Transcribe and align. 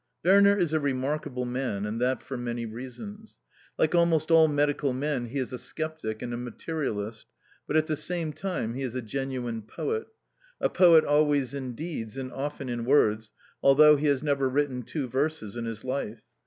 Werner 0.25 0.57
is 0.57 0.73
a 0.73 0.79
remarkable 0.79 1.45
man, 1.45 1.85
and 1.85 2.01
that 2.01 2.23
for 2.23 2.35
many 2.35 2.65
reasons. 2.65 3.37
Like 3.77 3.93
almost 3.93 4.31
all 4.31 4.47
medical 4.47 4.93
men 4.93 5.27
he 5.27 5.37
is 5.37 5.53
a 5.53 5.59
sceptic 5.59 6.23
and 6.23 6.33
a 6.33 6.37
materialist, 6.37 7.27
but, 7.67 7.75
at 7.77 7.85
the 7.85 7.95
same 7.95 8.33
time, 8.33 8.73
he 8.73 8.81
is 8.81 8.95
a 8.95 9.03
genuine 9.03 9.61
poet 9.61 10.07
a 10.59 10.69
poet 10.69 11.05
always 11.05 11.53
in 11.53 11.75
deeds 11.75 12.17
and 12.17 12.31
often 12.33 12.67
in 12.67 12.83
words, 12.83 13.31
although 13.61 13.95
he 13.95 14.07
has 14.07 14.23
never 14.23 14.49
written 14.49 14.81
two 14.81 15.07
verses 15.07 15.55
in 15.55 15.65
his 15.65 15.83
life. 15.83 16.23